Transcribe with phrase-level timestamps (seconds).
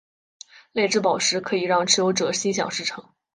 [0.71, 3.13] 泪之宝石可以让持有者心想事成。